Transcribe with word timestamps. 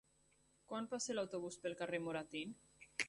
Quan 0.71 0.87
passa 0.93 1.15
l'autobús 1.17 1.59
pel 1.67 1.77
carrer 1.83 2.01
Moratín? 2.07 2.57